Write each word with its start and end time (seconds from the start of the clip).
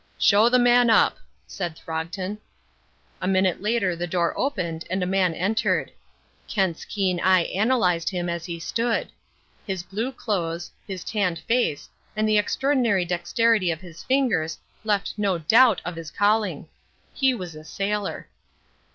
"Show 0.17 0.49
the 0.49 0.57
man 0.57 0.89
up," 0.89 1.19
said 1.45 1.77
Throgton. 1.77 2.39
A 3.21 3.27
minute 3.27 3.61
later 3.61 3.95
the 3.95 4.07
door 4.07 4.33
opened 4.35 4.83
and 4.89 5.03
a 5.03 5.05
man 5.05 5.35
entered. 5.35 5.91
Kent's 6.47 6.85
keen 6.85 7.19
eye 7.19 7.43
analysed 7.43 8.09
him 8.09 8.27
as 8.27 8.45
he 8.45 8.59
stood. 8.59 9.09
His 9.67 9.83
blue 9.83 10.11
clothes, 10.11 10.71
his 10.87 11.03
tanned 11.03 11.37
face, 11.37 11.87
and 12.15 12.27
the 12.27 12.39
extraordinary 12.39 13.05
dexterity 13.05 13.69
of 13.69 13.81
his 13.81 14.01
fingers 14.03 14.57
left 14.83 15.13
no 15.17 15.37
doubt 15.37 15.81
of 15.85 15.95
his 15.95 16.09
calling. 16.09 16.67
He 17.13 17.35
was 17.35 17.53
a 17.53 17.63
sailor. 17.63 18.27